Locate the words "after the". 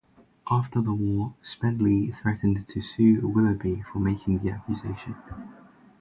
0.49-0.93